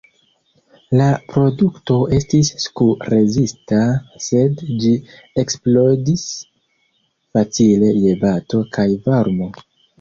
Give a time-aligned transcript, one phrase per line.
[0.99, 3.83] La produkto estis sku-rezista,
[4.29, 4.95] sed ĝi
[5.45, 6.27] eksplodis
[7.37, 9.57] facile je bato kaj varmo.